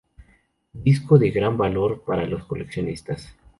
[0.73, 3.35] Disco de gran valor para los coleccionistas.